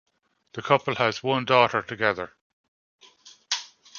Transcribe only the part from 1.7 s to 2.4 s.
together.